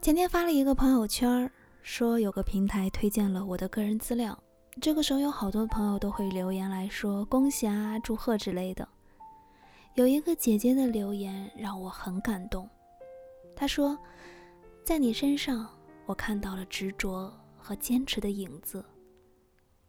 [0.00, 1.50] 前天发了一个朋友圈，
[1.82, 4.38] 说有个平台推荐了我的个人资料。
[4.80, 8.86] 这个时候有好多朋友都会留言来说恭喜啊、祝贺之类的。
[9.94, 12.68] 有一个姐姐的留言让我很感动，
[13.56, 13.98] 她说
[14.84, 15.68] ：“在你身上，
[16.04, 18.84] 我看到了执着和坚持的影子，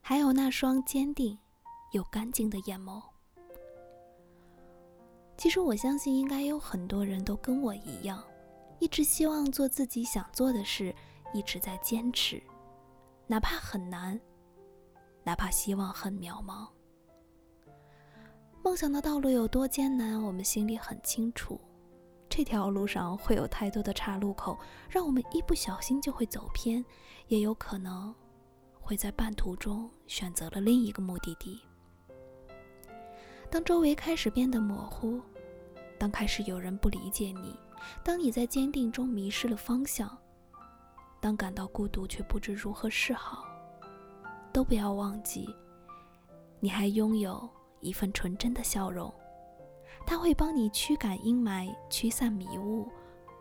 [0.00, 1.36] 还有那双坚定
[1.92, 3.02] 又干净的眼眸。”
[5.36, 8.24] 其实我相信，应该有很多人都跟我一样。
[8.78, 10.94] 一直希望做自己想做的事，
[11.32, 12.42] 一直在坚持，
[13.26, 14.20] 哪怕很难，
[15.24, 16.68] 哪怕希望很渺茫。
[18.62, 21.60] 梦想的道路有多艰难，我们心里很清楚。
[22.28, 24.58] 这条路上会有太多的岔路口，
[24.90, 26.84] 让我们一不小心就会走偏，
[27.28, 28.14] 也有可能
[28.80, 31.60] 会在半途中选择了另一个目的地。
[33.50, 35.20] 当周围开始变得模糊，
[35.98, 37.56] 当开始有人不理解你。
[38.02, 40.16] 当你在坚定中迷失了方向，
[41.20, 43.44] 当感到孤独却不知如何是好，
[44.52, 45.48] 都不要忘记，
[46.58, 47.48] 你还拥有
[47.80, 49.12] 一份纯真的笑容，
[50.04, 52.88] 它会帮你驱赶阴霾、驱散迷雾，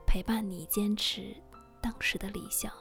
[0.06, 1.36] 陪伴你坚持
[1.82, 2.72] 当时的理想。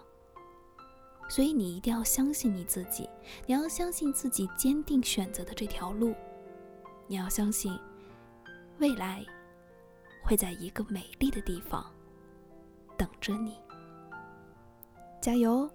[1.28, 3.08] 所以你一定要相信你自己，
[3.46, 6.14] 你要相信自己坚定选择的这条路，
[7.06, 7.78] 你要相信
[8.78, 9.24] 未来。
[10.24, 11.84] 会在一个美丽的地方
[12.96, 13.58] 等着你，
[15.20, 15.70] 加油！